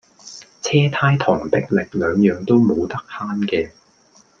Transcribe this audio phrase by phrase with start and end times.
[0.63, 3.69] 車呔同迫力兩樣都冇得慳嘅